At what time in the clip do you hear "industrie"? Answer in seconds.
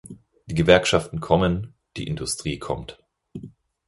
2.07-2.57